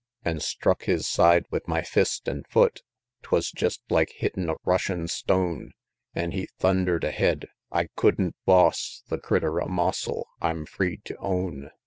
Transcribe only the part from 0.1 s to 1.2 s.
An' struck his